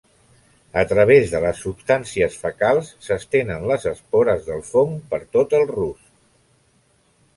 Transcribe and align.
A 0.81 0.83
través 0.91 1.33
de 1.33 1.41
les 1.43 1.59
substàncies 1.65 2.39
fecals 2.45 2.89
s'estenen 3.09 3.69
les 3.73 3.87
espores 3.95 4.45
del 4.49 4.65
fong 4.71 4.97
per 5.13 5.21
tot 5.37 5.55
el 5.59 5.69
rusc. 5.77 6.11